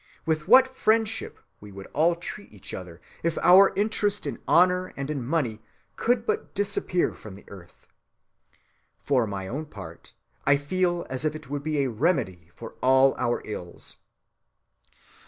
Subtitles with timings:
[0.25, 5.11] With what friendship we would all treat each other if our interest in honor and
[5.11, 5.59] in money
[5.95, 7.85] could but disappear from earth!
[8.97, 13.13] For my own part, I feel as if it would be a remedy for all
[13.19, 13.97] our ills."